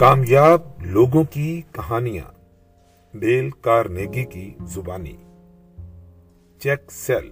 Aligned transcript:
کامیاب 0.00 0.60
لوگوں 0.80 1.24
کی 1.24 1.62
کہانیاں 1.72 2.24
ڈیل 3.16 3.50
کارنیگی 3.50 4.24
کی 4.24 4.54
زبانی۔ 4.66 5.16
Chic 6.58 6.92
Sale. 6.92 7.30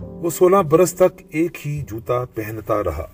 وہ 0.00 0.30
سولہ 0.30 0.56
برس 0.56 0.94
تک 0.94 1.22
ایک 1.28 1.66
ہی 1.66 1.82
جوتا 1.90 2.24
پہنتا 2.34 2.84
رہا۔ 2.84 3.06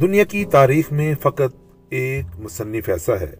دنیا 0.00 0.24
کی 0.24 0.44
تاریخ 0.44 0.92
میں 0.92 1.14
فقط 1.22 1.56
ایک 1.90 2.24
مصنف 2.38 2.88
ایسا 2.88 3.20
ہے، 3.20 3.34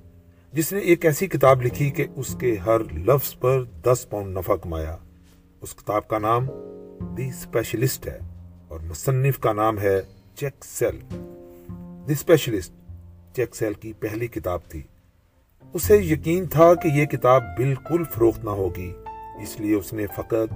جس 0.53 0.73
نے 0.73 0.79
ایک 0.79 1.07
ایسی 1.07 1.27
کتاب 1.27 1.63
لکھی 1.63 1.91
کہ 1.91 2.07
اس 2.17 2.37
کے 2.41 2.57
ہر 2.67 2.79
لفظ 2.93 3.39
پر 3.39 3.65
دس 3.85 4.07
پاؤنڈ 4.11 4.37
نفع 4.37 4.55
کمایا۔ 4.55 4.97
اس 5.61 5.75
کتاب 5.75 6.09
کا 6.09 6.19
نام 6.19 6.47
دی 7.17 7.29
اسپیشلسٹ 7.29 8.07
ہے 8.07 8.19
اور 8.69 8.81
مصنف 8.81 9.39
کا 9.39 9.53
نام 9.53 9.79
ہے 9.79 10.01
Chic 10.35 10.65
Sale. 10.65 10.99
The 12.09 12.13
Specialist 12.13 12.73
Chic 13.39 13.57
Sale 13.57 13.73
کی 13.73 13.93
پہلی 13.93 14.27
کتاب 14.27 14.61
تھی۔ 14.69 14.83
اسے 15.75 15.97
یقین 15.97 16.47
تھا 16.47 16.75
کہ 16.75 16.89
یہ 16.89 17.05
کتاب 17.05 17.43
بالکل 17.57 18.03
فروخت 18.15 18.45
نہ 18.45 18.51
ہوگی، 18.51 18.93
اس 19.43 19.61
لیے 19.61 19.75
اس 19.75 19.93
نے 19.93 20.07
فقط 20.17 20.55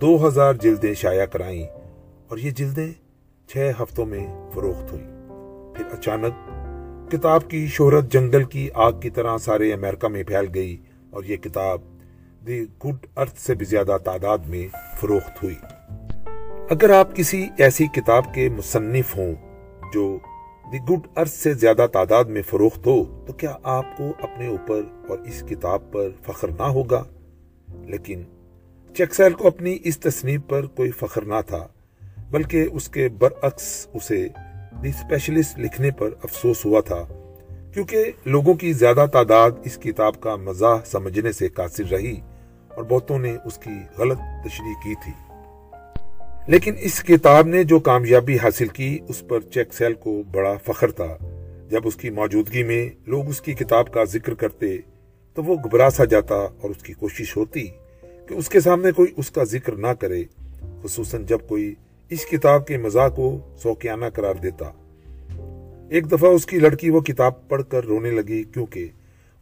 دو 0.00 0.28
ہزار 0.28 0.54
جلدیں 0.54 0.94
شائع 0.94 1.24
کرائیں 1.24 1.62
اور 2.28 2.38
یہ 2.38 2.50
جلدیں 2.50 2.92
چھ 3.48 3.70
ہفتوں 3.82 4.06
میں 4.06 4.26
فروخت 4.54 4.92
ہوئی 4.92 5.04
پھر 5.76 5.84
اچانک 5.90 6.34
کتاب 7.12 7.50
کی 7.50 7.66
شہرت 7.66 8.12
جنگل 8.12 8.44
کی 8.44 8.68
آگ 8.74 8.92
کی 8.92 9.10
طرح 9.10 9.38
سارے 9.38 9.72
امریکہ 9.72 10.08
میں 10.08 10.22
پھیل 10.22 10.46
گئی 10.54 10.76
اور 11.10 11.24
یہ 11.24 11.36
کتاب 11.36 11.80
دی 12.46 12.64
گڈ 12.84 13.06
ارتھ 13.16 13.40
سے 13.40 13.54
بھی 13.54 13.66
زیادہ 13.66 13.96
تعداد 14.04 14.38
میں 14.38 14.66
فروخت 15.00 15.42
ہوئی۔ 15.42 15.54
اگر 16.70 16.90
آپ 16.90 17.16
کسی 17.16 17.46
ایسی 17.58 17.86
کتاب 17.86 18.34
کے 18.34 18.48
مصنف 18.48 19.16
ہوں 19.16 19.34
جو 19.92 20.18
دی 20.72 20.78
گڈ 20.78 21.06
ارتھ 21.16 21.30
سے 21.30 21.54
زیادہ 21.54 21.86
تعداد 21.92 22.24
میں 22.24 22.42
فروخت 22.42 22.86
ہو 22.86 23.24
تو 23.26 23.32
کیا 23.32 23.56
آپ 23.62 23.96
کو 23.96 24.04
اپنے 24.22 24.46
اوپر 24.46 24.80
اور 25.08 25.18
اس 25.18 25.42
کتاب 25.48 25.92
پر 25.92 26.08
فخر 26.26 26.48
نہ 26.48 26.62
ہوگا؟ 26.62 27.04
لیکن 27.86 28.22
چیکسیل 28.96 29.32
کو 29.32 29.46
اپنی 29.46 29.78
اس 29.84 29.98
تصنیف 29.98 30.40
پر 30.48 30.66
کوئی 30.66 30.90
فخر 30.90 31.22
نہ 31.22 31.40
تھا، 31.46 31.66
بلکہ 32.30 32.66
اس 32.72 32.88
کے 32.88 33.08
برعکس 33.08 33.86
اسے 33.94 34.28
دی 34.82 34.88
اسپیشلسٹ 34.88 35.58
لکھنے 35.58 35.90
پر 35.90 36.10
افسوس 36.22 36.64
ہوا 36.64 36.80
تھا، 36.80 37.04
کیونکہ 37.74 38.12
لوگوں 38.24 38.54
کی 38.54 38.72
زیادہ 38.72 39.06
تعداد 39.12 39.50
اس 39.64 39.78
کتاب 39.78 40.20
کا 40.20 40.36
مزاح 40.36 40.76
سمجھنے 40.84 41.32
سے 41.32 41.48
قاصر 41.48 41.84
رہی 41.90 42.20
اور 42.68 42.84
بہتوں 42.84 43.18
نے 43.18 43.36
اس 43.44 43.58
کی 43.58 43.78
غلط 43.98 44.18
تشریح 44.18 44.74
کی 44.84 44.94
تھی۔ 44.94 45.12
لیکن 46.48 46.74
اس 46.80 47.02
کتاب 47.02 47.46
نے 47.46 47.64
جو 47.64 47.78
کامیابی 47.78 48.36
حاصل 48.36 48.68
کی، 48.68 48.98
اس 49.08 49.28
پر 49.28 49.40
چیک 49.40 49.74
سیل 49.74 49.94
کو 49.94 50.22
بڑا 50.32 50.54
فخر 50.66 50.90
تھا۔ 50.90 51.16
جب 51.70 51.80
اس 51.84 51.96
کی 51.96 52.10
موجودگی 52.10 52.62
میں 52.62 52.88
لوگ 53.06 53.28
اس 53.28 53.40
کی 53.40 53.52
کتاب 53.52 53.92
کا 53.92 54.04
ذکر 54.04 54.34
کرتے، 54.34 54.76
تو 55.34 55.42
وہ 55.42 55.54
گھبرا 55.54 55.90
سا 55.90 56.04
جاتا 56.04 56.34
اور 56.34 56.70
اس 56.70 56.82
کی 56.82 56.92
کوشش 56.92 57.36
ہوتی 57.36 57.66
کہ 58.00 58.34
اس 58.34 58.48
کے 58.48 58.60
سامنے 58.60 58.92
کوئی 58.92 59.12
اس 59.16 59.30
کا 59.30 59.44
ذکر 59.44 59.72
نہ 59.72 59.86
کرے، 59.86 60.24
خصوصاً 60.82 61.24
جب 61.26 61.38
کوئی 61.48 61.74
اس 62.10 62.26
کتاب 62.26 62.66
کے 62.66 62.78
مزاح 62.78 63.08
کو 63.08 63.38
سوکیانہ 63.62 64.06
قرار 64.14 64.34
دیتا۔ 64.34 64.70
ایک 65.90 66.12
دفعہ 66.12 66.30
اس 66.30 66.46
کی 66.46 66.58
لڑکی 66.58 66.90
وہ 66.90 67.00
کتاب 67.00 67.48
پڑھ 67.48 67.62
کر 67.68 67.84
رونے 67.84 68.10
لگی، 68.10 68.42
کیونکہ 68.42 68.88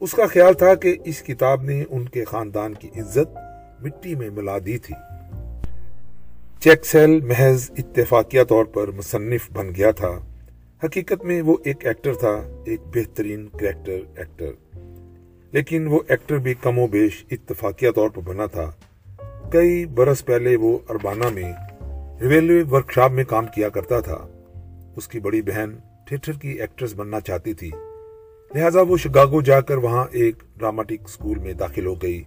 اس 0.00 0.12
کا 0.12 0.26
خیال 0.26 0.54
تھا 0.54 0.74
کہ 0.74 0.96
اس 1.04 1.22
کتاب 1.22 1.62
نے 1.62 1.84
ان 1.90 2.04
کے 2.04 2.24
خاندان 2.24 2.74
کی 2.74 2.88
عزت 2.96 3.38
مٹی 3.82 4.14
میں 4.14 4.30
ملا 4.30 4.58
دی 4.58 4.78
تھی۔ 4.78 4.94
چیک 6.60 6.86
سیل 6.86 7.20
محض 7.20 7.70
اتفاقیہ 7.78 8.42
طور 8.44 8.64
پر 8.64 8.90
مصنف 8.90 9.50
بن 9.52 9.68
گیا 9.76 9.90
تھا۔ 9.90 10.20
حقیقت 10.84 11.24
میں 11.24 11.42
وہ 11.42 11.56
ایک 11.64 11.86
ایکٹر 11.86 12.14
تھا، 12.14 12.62
ایک 12.66 12.80
بہترین 12.94 13.48
کریکٹر 13.48 13.98
ایکٹر۔ 14.16 14.50
لیکن 15.52 15.86
وہ 15.86 16.00
ایکٹر 16.08 16.36
بھی 16.36 16.54
کم 16.54 16.78
و 16.78 16.86
بیش 16.86 17.24
اتفاقیہ 17.30 17.90
طور 17.90 18.08
پر 18.08 18.22
بنا 18.22 18.46
تھا۔ 18.46 18.70
کئی 19.52 19.86
برس 19.86 20.24
پہلے 20.24 20.56
وہ 20.56 20.78
اربانہ 20.88 21.24
میں 21.34 21.52
ریلوے 22.20 22.62
ورکشاپ 22.70 23.10
میں 23.10 23.24
کام 23.24 23.46
کیا 23.54 23.68
کرتا 23.68 24.00
تھا۔ 24.00 24.26
اس 24.96 25.08
کی 25.08 25.20
بڑی 25.20 25.42
بہن 25.42 25.70
تھیٹر 26.08 26.32
کی 26.32 26.48
ایکٹریس 26.48 26.94
بننا 26.94 27.20
چاہتی 27.20 27.54
تھی۔ 27.54 27.70
لہذا 28.54 28.80
وہ 28.80 28.96
شگاگو 28.96 29.40
جا 29.40 29.60
کر 29.60 29.76
وہاں 29.76 30.04
ایک 30.12 30.34
ڈراماٹک 30.56 31.08
سکول 31.08 31.38
میں 31.38 31.52
داخل 31.52 31.86
ہو 31.86 31.94
گئی۔ 31.94 32.22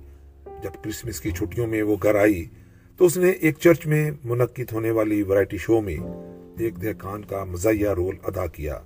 جب 0.45 0.83
کرسمس 0.83 1.21
کی 1.21 1.31
چھٹیوں 1.31 1.67
میں 1.67 1.83
وہ 1.83 1.95
گھر 2.03 2.15
آئی 2.15 2.45
تو 2.99 3.05
اس 3.05 3.17
نے 3.17 3.29
ایک 3.29 3.57
چرچ 3.59 3.85
میں 3.87 4.11
منعقد 4.23 4.71
ہونے 4.71 4.91
والی 4.91 5.21
ورائٹی 5.23 5.57
شو 5.57 5.81
میں 5.81 5.97
ایک 6.59 6.81
دہکان 6.81 7.25
کا 7.25 7.43
مزاحیہ 7.43 7.89
رول 7.89 8.15
ادا 8.23 8.45
کیا۔ 8.45 8.79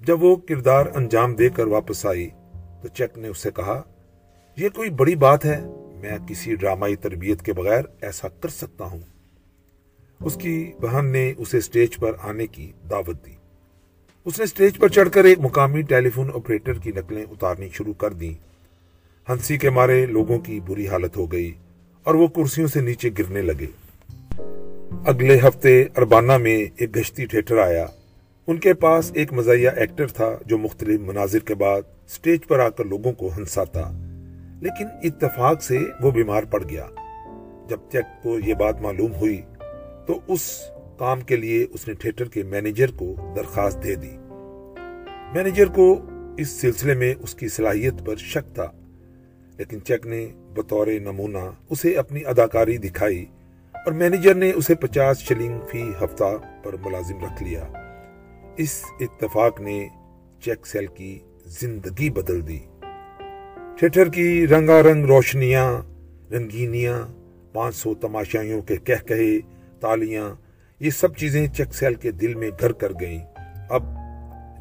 جب 0.00 0.22
وہ 0.22 0.36
کردار 0.36 0.86
انجام 0.94 1.34
دے 1.34 1.48
کر 1.48 1.66
واپس 1.66 2.06
آئی 2.06 2.28
تو 2.82 2.88
چیک 2.88 3.18
نے 3.18 3.28
اسے 3.28 3.50
کہا، 3.50 3.82
یہ 4.56 4.68
کوئی 4.68 4.90
بڑی 4.90 5.14
بات 5.14 5.44
ہے، 5.44 5.60
میں 6.00 6.18
کسی 6.28 6.54
ڈرامائی 6.54 6.96
تربیت 6.96 7.42
کے 7.42 7.52
بغیر 7.52 7.82
ایسا 8.00 8.28
کر 8.28 8.48
سکتا 8.48 8.84
ہوں 8.84 9.00
اس 10.24 10.34
کی 10.34 10.72
بہن 10.80 11.06
نے 11.06 11.32
اسے 11.38 11.60
سٹیج 11.60 11.96
پر 11.96 12.12
آنے 12.22 12.46
کی 12.46 12.72
دعوت 12.90 13.26
دی۔ 13.26 13.32
اس 14.24 14.38
نے 14.38 14.46
سٹیج 14.46 14.78
پر 14.78 14.88
چڑھ 14.88 15.10
کر 15.10 15.24
ایک 15.24 15.38
مقامی 15.38 15.82
ٹیلی 15.82 16.10
فون 16.10 16.30
آپریٹر 16.34 16.72
کی 16.72 16.92
نقلیں 16.96 17.24
اتارنی 17.30 17.68
شروع 17.72 17.94
کر 17.94 18.12
دی 18.12 18.34
ہنسی 19.28 19.58
کے 19.58 19.70
مارے 19.70 20.06
لوگوں 20.06 20.38
کی 20.38 20.60
بری 20.60 20.88
حالت 20.88 21.16
ہو 21.16 21.32
گئی۔ 21.32 21.52
اور 22.04 22.14
وہ 22.14 22.26
کرسیوں 22.26 22.68
سے 22.68 22.80
نیچے 22.80 23.10
گرنے 23.18 23.42
لگے۔ 23.42 23.66
اگلے 25.06 25.38
ہفتے 25.38 25.82
اربانہ 25.96 26.36
میں 26.36 26.64
ایک 26.76 26.96
گشتی 26.96 27.26
تھیٹر 27.26 27.58
آیا۔ 27.58 27.86
ان 28.46 28.56
کے 28.56 28.74
پاس 28.74 29.10
ایک 29.14 29.32
مزاحیہ 29.32 29.70
ایکٹر 29.76 30.06
تھا 30.06 30.38
جو 30.46 30.58
مختلف 30.58 31.00
مناظر 31.00 31.38
کے 31.38 31.54
بعد 31.54 31.82
سٹیج 32.08 32.40
پر 32.48 32.58
آ 32.58 32.68
کر 32.68 32.84
لوگوں 32.84 33.12
کو 33.12 33.30
ہنساتا۔ 33.36 33.80
لیکن 34.60 34.86
اتفاق 35.02 35.62
سے 35.62 35.78
وہ 36.00 36.10
بیمار 36.10 36.42
پڑ 36.42 36.62
گیا۔ 36.68 36.86
جب 37.68 37.76
چیک 37.92 38.22
کو 38.22 38.38
یہ 38.38 38.54
بات 38.54 38.80
معلوم 38.80 39.14
ہوئی 39.14 39.42
تو 40.06 40.20
اس 40.28 40.60
کام 40.98 41.20
کے 41.20 41.36
لیے 41.36 41.66
اس 41.70 41.88
نے 41.88 41.94
تھیٹر 41.94 42.24
کے 42.24 42.42
مینیجر 42.42 42.90
کو 42.96 43.14
درخواست 43.36 43.84
دے 43.84 43.94
دی۔ 43.94 44.16
مینیجر 45.34 45.66
کو 45.66 46.00
اس 46.38 46.48
سلسلے 46.48 46.94
میں 46.94 47.14
اس 47.18 47.34
کی 47.34 47.48
صلاحیت 47.48 47.94
پر 48.06 48.16
شک 48.16 48.54
تھا۔ 48.54 48.70
لیکن 49.60 49.84
چیک 49.84 50.06
نے 50.06 50.28
بطور 50.54 50.86
نمونہ 50.86 51.38
اسے 51.70 51.94
اپنی 51.94 52.20
اداکاری 52.24 52.76
دکھائی 52.76 53.26
اور 53.72 53.92
مینیجر 53.92 54.34
نے 54.34 54.52
اسے 54.56 54.74
پچاس 54.74 55.18
شلنگ 55.18 55.58
فی 55.70 55.82
ہفتہ 55.82 56.38
پر 56.62 56.76
ملازم 56.84 57.24
رکھ 57.24 57.42
لیا۔ 57.42 57.64
اس 58.56 58.82
اتفاق 59.00 59.60
نے 59.60 59.88
چیک 60.40 60.66
سیل 60.66 60.86
کی 60.86 61.18
زندگی 61.46 62.10
بدل 62.10 62.48
دی۔ 62.48 62.58
تھیٹر 63.78 64.08
کی 64.08 64.46
رنگا 64.46 64.82
رنگ 64.82 65.04
روشنیاں، 65.04 65.82
رنگینیاں، 66.32 67.06
پانچ 67.52 67.76
سو 67.76 67.94
تماشائیوں 67.94 68.62
کے 68.62 68.76
کہہ 68.76 69.06
کہے 69.06 69.38
تالیاں، 69.80 70.34
یہ 70.80 70.90
سب 70.90 71.16
چیزیں 71.16 71.46
چیک 71.46 71.74
سیل 71.74 71.94
کے 71.94 72.10
دل 72.10 72.34
میں 72.34 72.50
گھر 72.60 72.72
کر 72.72 72.92
گئیں۔ 73.00 73.26
اب 73.70 73.84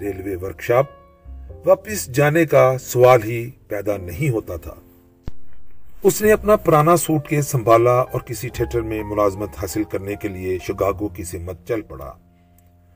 ریلوے 0.01 0.35
ورکشاپ 0.35 0.85
واپس 1.65 2.07
جانے 2.07 2.45
کا 2.45 2.77
سوال 2.77 3.23
ہی 3.23 3.51
پیدا 3.67 3.97
نہیں 3.97 4.29
ہوتا 4.29 4.55
تھا۔ 4.55 4.75
اس 6.03 6.21
نے 6.21 6.31
اپنا 6.31 6.55
پرانا 6.55 6.97
سوٹ 6.97 7.27
کے 7.27 7.41
سنبھالا 7.41 7.91
اور 7.91 8.21
کسی 8.21 8.49
تھیٹر 8.49 8.81
میں 8.81 9.03
ملازمت 9.03 9.49
حاصل 9.61 9.83
کرنے 9.83 10.15
کے 10.15 10.27
لیے 10.27 10.57
شگاگو 10.57 11.07
کی 11.07 11.23
سمت 11.23 11.67
چل 11.67 11.81
پڑا۔ 11.81 12.13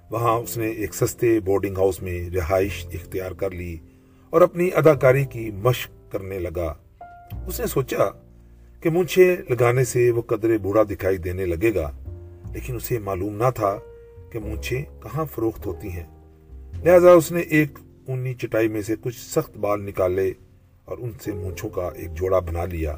وہاں 0.10 0.34
اس 0.34 0.58
نے 0.58 0.68
ایک 0.68 0.96
سستے 0.96 1.40
بورڈنگ 1.40 1.78
ہاؤس 1.78 2.02
میں 2.02 2.30
رہائش 2.30 2.86
اختیار 2.94 3.32
کر 3.32 3.52
لی 3.52 3.78
اور 4.30 4.42
اپنی 4.42 4.70
اداکاری 4.76 5.26
کی 5.26 5.52
مشق 5.52 6.12
کرنے 6.12 6.40
لگا۔ 6.40 6.74
اس 7.48 7.60
نے 7.60 7.66
سوچا 7.66 8.10
کہ 8.82 8.90
مونچھے 8.90 9.36
لگانے 9.50 9.84
سے 9.84 10.12
وہ 10.12 10.22
قدرے 10.22 10.58
بوڑھا 10.58 10.84
دکھائی 10.84 11.18
دینے 11.18 11.46
لگے 11.46 11.76
گا، 11.76 11.92
لیکن 12.54 12.76
اسے 12.76 13.00
معلوم 13.00 13.36
نہ 13.36 13.50
تھا 13.56 13.80
کہ 14.32 14.40
مونچھے 14.40 14.84
کہاں 15.04 15.26
فروخت 15.36 15.66
ہوتی 15.66 15.92
ہیں۔ 15.92 16.06
لہذا 16.84 17.12
اس 17.12 17.32
نے 17.32 17.42
ایک 17.42 17.80
اونی 18.08 18.34
چٹائی 18.34 18.68
میں 18.68 18.82
سے 18.82 18.96
کچھ 19.02 19.20
سخت 19.20 19.58
بال 19.58 19.86
نکالے۔ 19.86 20.34
اور 20.86 20.98
ان 20.98 21.12
سے 21.22 21.32
مونچھوں 21.32 21.70
کا 21.70 21.90
ایک 21.96 22.14
جوڑا 22.14 22.40
بنا 22.40 22.66
لیا۔ 22.66 22.96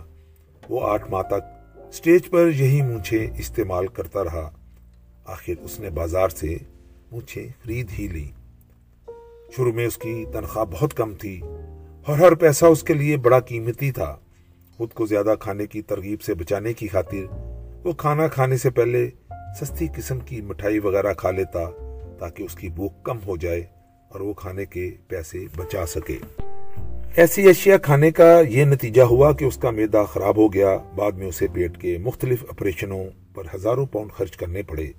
وہ 0.69 0.87
آٹھ 0.87 1.11
ماہ 1.11 1.21
تک 1.21 1.65
سٹیج 1.93 2.29
پر 2.29 2.49
یہی 2.55 2.81
مونچھیں 2.81 3.27
استعمال 3.37 3.87
کرتا 3.87 4.23
رہا۔ 4.23 4.49
آخر 5.25 5.53
اس 5.61 5.79
نے 5.79 5.89
بازار 5.89 6.29
سے 6.29 6.57
مونچھیں 7.11 7.47
خرید 7.63 7.87
ہی 7.99 8.07
لی 8.07 8.31
شروع 9.57 9.71
میں 9.71 9.85
اس 9.85 9.97
کی 9.97 10.25
تنخواہ 10.33 10.65
بہت 10.65 10.93
کم 10.93 11.13
تھی 11.13 11.41
اور 12.05 12.17
ہر 12.17 12.35
پیسہ 12.35 12.65
اس 12.65 12.83
کے 12.83 12.93
لیے 12.93 13.17
بڑا 13.17 13.39
قیمتی 13.39 13.91
تھا۔ 13.91 14.17
خود 14.77 14.93
کو 14.93 15.05
زیادہ 15.05 15.35
کھانے 15.39 15.67
کی 15.67 15.81
ترغیب 15.81 16.21
سے 16.21 16.33
بچانے 16.33 16.73
کی 16.73 16.87
خاطر 16.87 17.25
وہ 17.83 17.91
کھانا 17.91 18.27
کھانے 18.27 18.57
سے 18.57 18.69
پہلے 18.69 19.09
سستی 19.61 19.87
قسم 19.95 20.19
کی 20.19 20.41
مٹھائی 20.41 20.79
وغیرہ 20.79 21.13
کھا 21.13 21.31
لیتا 21.31 21.59
تاکہ 22.19 22.43
اس 22.43 22.55
کی 22.55 22.69
بھوک 22.69 23.03
کم 23.03 23.17
ہو 23.27 23.37
جائے 23.37 23.63
اور 24.09 24.19
وہ 24.19 24.33
کھانے 24.33 24.65
کے 24.65 24.91
پیسے 25.07 25.45
بچا 25.55 25.85
سکے۔ 25.85 26.17
ایسی 27.15 27.49
اشیاء 27.49 27.77
کھانے 27.77 28.11
کا 28.11 28.41
یہ 28.49 28.65
نتیجہ 28.65 29.01
ہوا 29.01 29.31
کہ 29.31 29.45
اس 29.45 29.57
کا 29.57 29.71
میدا 29.71 30.03
خراب 30.03 30.37
ہو 30.37 30.53
گیا، 30.53 30.77
بعد 30.95 31.11
میں 31.11 31.27
اسے 31.27 31.47
پیٹ 31.53 31.77
کے 31.77 31.97
مختلف 31.97 32.45
آپریشنوں 32.49 33.05
پر 33.33 33.43
ہزاروں 33.55 33.85
پاؤنڈ 33.85 34.11
خرچ 34.11 34.37
کرنے 34.37 34.61
پڑے۔ 34.61 34.91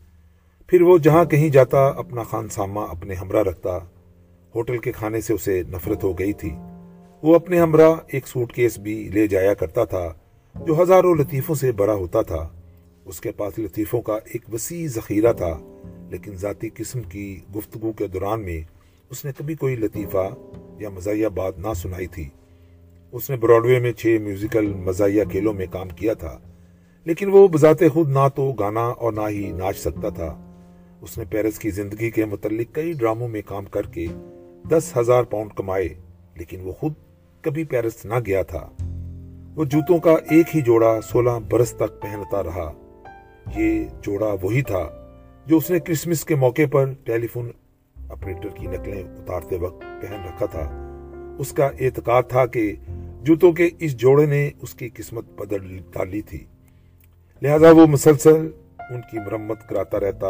پھر 0.67 0.83
وہ 0.83 0.99
جہاں 0.99 1.25
کہیں 1.25 1.49
جاتا، 1.49 1.87
اپنا 1.87 2.23
خان 2.23 2.49
سامہ 2.49 2.81
اپنے 2.81 3.15
ہمراہ 3.15 3.43
رکھتا۔ 3.43 3.79
ہوٹل 4.55 4.79
کے 4.79 4.93
کھانے 4.93 5.21
سے 5.21 5.33
اسے 5.33 5.63
نفرت 5.69 6.05
ہو 6.05 6.19
گئی 6.19 6.33
تھی۔ 6.33 6.51
وہ 7.23 7.35
اپنے 7.35 7.61
ہمراہ 7.61 7.95
ایک 8.07 8.29
سوٹ 8.29 8.53
کیس 8.53 8.79
بھی 8.79 9.11
لے 9.15 9.27
جایا 9.27 9.55
کرتا 9.55 9.85
تھا، 9.85 10.15
جو 10.55 10.83
ہزاروں 10.83 11.15
لطیفوں 11.15 11.55
سے 11.55 11.73
بڑا 11.73 11.95
ہوتا 11.95 12.23
تھا۔ 12.23 12.49
اس 13.05 13.21
کے 13.21 13.33
پاس 13.33 13.59
لطیفوں 13.59 14.03
کا 14.03 14.15
ایک 14.15 14.55
وسیع 14.55 14.89
ذخیرہ 14.89 15.33
تھا، 15.33 15.59
لیکن 16.11 16.37
ذاتی 16.37 16.69
قسم 16.75 17.03
کی 17.03 17.41
گفتگو 17.57 17.93
کے 17.93 18.07
دوران 18.07 18.43
میں 18.43 18.61
اس 19.11 19.25
نے 19.25 19.31
کبھی 19.39 19.55
کوئی 19.55 19.77
لطیفہ 19.77 20.35
یا 20.79 20.89
مزاحیہ 20.89 21.29
بات 21.29 21.59
نہ 21.59 21.73
سنائی 21.77 22.07
تھی۔ 22.07 22.29
اس 23.13 23.31
نے 23.31 23.37
براڈوے 23.37 23.79
میں 23.81 23.93
چھ 23.93 24.17
میوزیکل 24.23 24.67
مزاحیہ 24.77 25.25
کھیلوں 25.31 25.53
میں 25.53 25.67
کام 25.71 25.89
کیا 25.89 26.15
تھا، 26.15 26.39
لیکن 27.07 27.31
وہ 27.31 27.47
بذات 27.49 27.83
خود 27.93 28.09
نہ 28.09 28.27
تو 28.35 28.51
گانا 28.53 28.87
اور 28.87 29.13
نہ 29.13 29.29
ہی 29.31 29.51
ناچ 29.53 29.79
سکتا 29.79 30.09
تھا۔ 30.09 30.35
اس 31.03 31.19
نے 31.19 31.25
پیرس 31.31 31.59
کی 31.59 31.71
زندگی 31.71 32.11
کے 32.11 32.25
متعلق 32.25 32.75
کئی 32.75 32.93
ڈراموں 32.93 33.29
میں 33.29 33.43
کام 33.47 33.65
کر 33.65 33.87
کے 33.87 34.07
دس 34.71 34.93
ہزار 34.97 35.23
پاؤنڈ 35.23 35.53
کمائے، 35.57 35.89
لیکن 36.37 36.61
وہ 36.61 36.73
خود 36.73 36.93
کبھی 37.41 37.65
پیرس 37.65 38.05
نہ 38.05 38.19
گیا 38.27 38.43
تھا۔ 38.43 38.69
وہ 39.55 39.65
جوتوں 39.65 39.99
کا 39.99 40.15
ایک 40.31 40.55
ہی 40.55 40.61
جوڑا 40.61 41.01
سولہ 41.01 41.39
برس 41.51 41.73
تک 41.73 42.01
پہنتا 42.03 42.43
رہا۔ 42.43 42.71
یہ 43.57 43.85
جوڑا 44.03 44.35
وہی 44.43 44.63
تھا 44.63 44.89
جو 45.47 45.57
اس 45.57 45.71
نے 45.71 45.79
کرسمس 45.81 46.25
کے 46.25 46.35
موقع 46.35 46.67
پر 46.71 46.93
ٹیلی 47.05 47.27
فون 47.27 47.51
اپریٹر 48.11 48.49
کی 48.49 48.67
نقلیں 48.67 49.03
اتارتے 49.03 49.57
وقت 49.57 49.81
پہن 49.81 50.21
رکھا 50.25 50.47
تھا۔ 50.47 50.83
اس 51.39 51.53
کا 51.53 51.67
اعتقاد 51.67 52.23
تھا 52.29 52.47
کہ 52.47 52.75
جوتوں 53.23 53.53
کے 53.53 53.69
اس 53.79 53.97
جوڑے 53.97 54.27
نے 54.27 54.51
اس 54.63 54.75
کی 54.75 54.89
قسمت 54.89 55.25
بدل 55.39 55.79
ڈالی 55.79 56.23
تھی۔ 56.23 56.45
لہذا 57.43 57.71
وہ 57.71 57.87
مسلسل 57.87 58.51
ان 58.91 59.01
کی 59.01 59.19
مرمت 59.19 59.69
کراتا 59.69 60.01
رہتا 60.01 60.27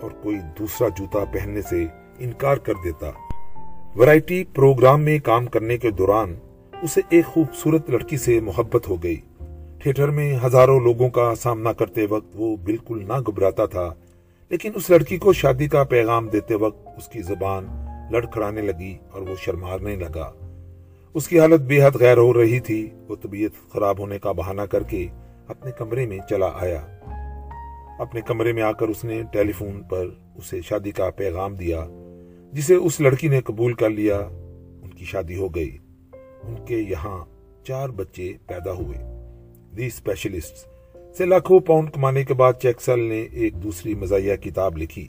اور 0.00 0.10
کوئی 0.22 0.36
دوسرا 0.58 0.88
جوتا 0.88 1.24
پہننے 1.24 1.62
سے 1.62 1.86
انکار 2.18 2.56
کر 2.56 2.72
دیتا۔ 2.84 3.10
ورائٹی 3.96 4.44
پروگرام 4.44 5.00
میں 5.00 5.18
کام 5.18 5.46
کرنے 5.46 5.78
کے 5.78 5.90
دوران 5.90 6.34
اسے 6.82 7.00
ایک 7.08 7.24
خوبصورت 7.24 7.90
لڑکی 7.90 8.16
سے 8.16 8.40
محبت 8.40 8.88
ہو 8.88 9.02
گئی۔ 9.02 9.16
تھیٹر 9.82 10.08
میں 10.08 10.38
ہزاروں 10.46 10.80
لوگوں 10.80 11.10
کا 11.10 11.34
سامنا 11.34 11.72
کرتے 11.72 12.06
وقت 12.06 12.26
وہ 12.34 12.56
بالکل 12.56 13.04
نہ 13.08 13.20
گھبراتا 13.20 13.66
تھا۔ 13.66 13.94
لیکن 14.48 14.72
اس 14.74 14.90
لڑکی 14.90 15.16
کو 15.16 15.32
شادی 15.32 15.68
کا 15.68 15.84
پیغام 15.84 16.28
دیتے 16.28 16.54
وقت 16.54 16.88
اس 16.96 17.08
کی 17.08 17.22
زبان 17.22 17.66
لڑکھڑانے 18.10 18.60
لگی 18.60 18.98
اور 19.12 19.22
وہ 19.22 19.34
شرمارنے 19.38 19.96
لگا۔ 19.96 20.32
اس 21.14 21.28
کی 21.28 21.40
حالت 21.40 21.60
بے 21.60 21.84
حد 21.84 21.90
غیر 21.94 22.16
ہو 22.16 22.32
رہی 22.32 22.60
تھی۔ 22.60 22.90
وہ 23.08 23.16
طبیعت 23.22 23.72
خراب 23.72 23.98
ہونے 23.98 24.18
کا 24.18 24.32
بہانہ 24.32 24.62
کر 24.62 24.82
کے 24.82 25.06
اپنے 25.48 25.70
کمرے 25.78 26.06
میں 26.06 26.18
چلا 26.28 26.50
آیا۔ 26.54 26.86
اپنے 27.98 28.20
کمرے 28.20 28.52
میں 28.52 28.62
آ 28.62 28.72
کر 28.72 28.88
اس 28.88 29.04
نے 29.04 29.22
ٹیلی 29.32 29.52
فون 29.52 29.82
پر 29.82 30.06
اسے 30.36 30.60
شادی 30.60 30.90
کا 30.90 31.10
پیغام 31.10 31.54
دیا، 31.54 31.86
جسے 32.52 32.74
اس 32.74 33.00
لڑکی 33.00 33.28
نے 33.28 33.40
قبول 33.40 33.74
کر 33.74 33.90
لیا۔ 33.90 34.18
ان 34.82 34.90
کی 34.90 35.04
شادی 35.04 35.36
ہو 35.36 35.54
گئی۔ 35.54 35.78
ان 36.42 36.66
کے 36.66 36.76
یہاں 36.76 37.24
چار 37.64 37.88
بچے 37.88 38.32
پیدا 38.46 38.72
ہوئے۔ 38.72 38.98
دی 39.76 39.86
اسپیشلسٹ 39.86 40.71
سے 41.18 41.26
لاکھوں 41.26 41.60
پاؤنڈ 41.60 41.90
کمانے 41.90 42.24
کے 42.24 42.34
بعد 42.34 42.52
چیکسل 42.62 43.00
نے 43.00 43.22
ایک 43.22 43.62
دوسری 43.62 43.94
مزاحیہ 43.94 44.36
کتاب 44.36 44.78
لکھی۔ 44.78 45.08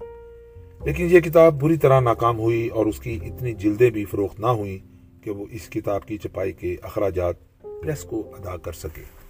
لیکن 0.84 1.08
یہ 1.12 1.20
کتاب 1.20 1.62
بری 1.62 1.78
طرح 1.78 2.00
ناکام 2.00 2.40
ہوئی 2.40 2.68
اور 2.68 2.86
اس 2.86 3.00
کی 3.00 3.20
اتنی 3.22 3.54
جلدیں 3.54 3.90
بھی 3.90 4.06
فروخت 4.06 4.40
نہ 4.40 4.48
ہوئی 4.48 4.80
کہ 5.22 5.32
وہ 5.32 5.46
اس 5.52 5.70
کتاب 5.70 6.06
کی 6.06 6.18
چھپائی 6.18 6.52
کے 6.52 6.76
اخراجات 6.84 7.36
پریس 7.62 8.04
کو 8.04 8.32
ادا 8.40 8.58
کر 8.58 8.72
سکے۔ 8.72 9.23